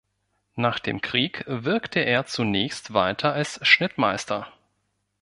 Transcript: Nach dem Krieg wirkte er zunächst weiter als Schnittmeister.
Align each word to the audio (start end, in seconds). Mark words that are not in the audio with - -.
Nach 0.55 0.79
dem 0.79 0.99
Krieg 1.01 1.43
wirkte 1.45 1.99
er 1.99 2.25
zunächst 2.25 2.95
weiter 2.95 3.33
als 3.33 3.59
Schnittmeister. 3.61 4.51